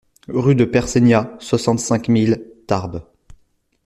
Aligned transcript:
Rue 0.29 0.55
de 0.55 0.65
Perseigna, 0.65 1.37
soixante-cinq 1.37 2.07
mille 2.07 2.43
Tarbes 2.65 3.03